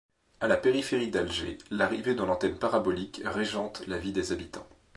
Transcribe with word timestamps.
À 0.39 0.47
la 0.47 0.57
périphérie 0.57 1.11
d'Alger, 1.11 1.59
l'arrivée 1.69 2.15
de 2.15 2.23
l'antenne 2.23 2.57
parabolique 2.57 3.21
régente 3.23 3.85
la 3.85 3.99
vie 3.99 4.11
des 4.11 4.31
habitants. 4.31 4.67